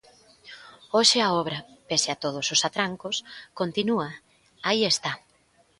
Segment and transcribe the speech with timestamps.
[0.95, 3.23] Hoxe a obra –pese a todos os atrancos–
[3.59, 4.09] continúa,
[4.67, 5.11] aí está.